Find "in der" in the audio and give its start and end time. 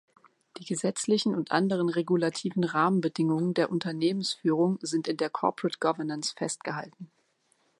5.07-5.29